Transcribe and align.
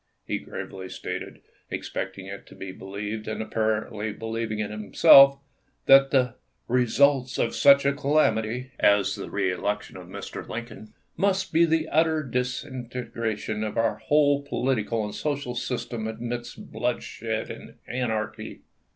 He 0.25 0.39
gravely 0.39 0.89
stated, 0.89 1.41
expecting 1.69 2.25
it 2.25 2.47
to 2.47 2.55
be 2.55 2.71
believed, 2.71 3.27
and 3.27 3.39
apparently 3.39 4.11
believing 4.11 4.57
it 4.57 4.71
himself, 4.71 5.37
that 5.85 6.09
the" 6.09 6.33
results 6.67 7.37
of 7.37 7.53
such 7.53 7.85
a 7.85 7.93
ca 7.93 8.07
lamity 8.07 8.71
[as 8.79 9.13
the 9.13 9.29
reelection 9.29 9.97
of 9.97 10.07
Mr. 10.07 10.47
Lincoln] 10.49 10.91
must 11.17 11.53
be 11.53 11.65
the 11.65 11.87
utter 11.89 12.23
disintegration 12.23 13.63
of 13.63 13.77
our 13.77 13.97
whole 13.97 14.41
political 14.41 15.05
and 15.05 15.13
social 15.13 15.53
system 15.53 16.07
amidst 16.07 16.71
bloodshed 16.71 17.51
and 17.51 17.75
anarchy." 17.87 18.61